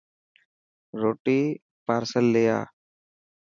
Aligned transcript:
روٽي 1.01 1.39
پارسل 1.85 2.25
لي 2.33 2.43
آءِ. 2.59 2.65